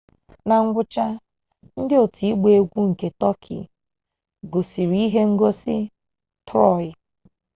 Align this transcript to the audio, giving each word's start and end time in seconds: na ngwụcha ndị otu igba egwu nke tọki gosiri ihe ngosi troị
na 0.47 0.55
ngwụcha 0.65 1.05
ndị 1.81 1.95
otu 2.03 2.21
igba 2.31 2.49
egwu 2.59 2.79
nke 2.89 3.07
tọki 3.21 3.57
gosiri 4.51 4.97
ihe 5.07 5.21
ngosi 5.33 5.75
troị 6.47 6.87